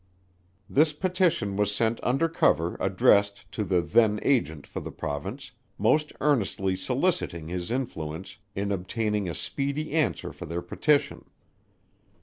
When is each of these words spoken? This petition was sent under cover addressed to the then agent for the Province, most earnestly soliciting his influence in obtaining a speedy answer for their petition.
This 0.67 0.93
petition 0.93 1.55
was 1.57 1.75
sent 1.75 1.99
under 2.01 2.27
cover 2.27 2.75
addressed 2.79 3.51
to 3.51 3.63
the 3.63 3.81
then 3.83 4.19
agent 4.23 4.65
for 4.65 4.79
the 4.79 4.91
Province, 4.91 5.51
most 5.77 6.11
earnestly 6.19 6.75
soliciting 6.75 7.49
his 7.49 7.69
influence 7.69 8.37
in 8.55 8.71
obtaining 8.71 9.29
a 9.29 9.35
speedy 9.35 9.91
answer 9.91 10.33
for 10.33 10.47
their 10.47 10.63
petition. 10.63 11.25